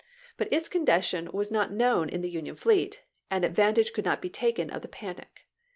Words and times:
But 0.35 0.51
its 0.51 0.67
condition 0.67 1.29
was 1.31 1.51
not 1.51 1.71
known 1.71 2.09
in 2.09 2.21
the 2.21 2.29
Union 2.31 2.55
fleet, 2.55 3.03
and 3.29 3.45
advantage 3.45 3.93
could 3.93 4.03
not 4.03 4.19
be 4.19 4.31
taken 4.31 4.71
of 4.71 4.81
the 4.81 4.87
panic. 4.87 5.41